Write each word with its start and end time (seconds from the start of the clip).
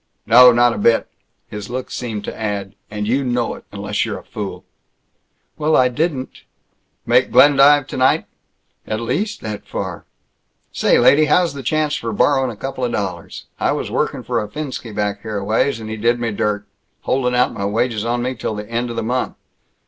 "No. 0.25 0.51
Not 0.51 0.73
a 0.73 0.79
bit!" 0.79 1.07
His 1.47 1.69
look 1.69 1.91
seemed 1.91 2.23
to 2.23 2.35
add, 2.35 2.73
"And 2.89 3.07
you 3.07 3.23
know 3.23 3.53
it 3.53 3.65
unless 3.71 4.03
you're 4.03 4.17
a 4.17 4.23
fool!" 4.23 4.65
"Well, 5.59 5.75
I 5.75 5.89
didn't" 5.89 6.41
"Make 7.05 7.29
Glendive 7.31 7.85
tonight?" 7.85 8.25
"At 8.87 8.99
least 8.99 9.41
that 9.41 9.67
far." 9.67 10.05
"Say, 10.71 10.97
lady, 10.97 11.25
how's 11.25 11.53
the 11.53 11.61
chance 11.61 11.93
for 11.93 12.13
borrowin' 12.13 12.49
a 12.49 12.55
couple 12.57 12.83
of 12.83 12.91
dollars? 12.91 13.45
I 13.59 13.73
was 13.73 13.91
workin' 13.91 14.23
for 14.23 14.41
a 14.43 14.49
Finnski 14.49 14.91
back 14.91 15.21
here 15.21 15.37
a 15.37 15.43
ways, 15.45 15.79
and 15.79 15.87
he 15.87 15.97
did 15.97 16.19
me 16.19 16.31
dirt 16.31 16.65
holdin' 17.01 17.35
out 17.35 17.53
my 17.53 17.65
wages 17.65 18.03
on 18.03 18.23
me 18.23 18.33
till 18.33 18.55
the 18.55 18.67
end 18.67 18.89
of 18.89 18.95
the 18.95 19.03
month." 19.03 19.35